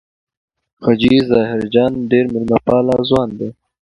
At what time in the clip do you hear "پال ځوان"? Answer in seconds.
2.65-3.29